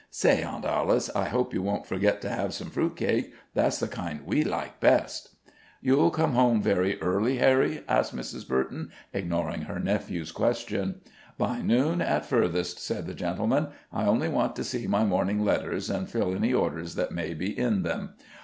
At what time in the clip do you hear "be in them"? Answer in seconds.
17.35-18.15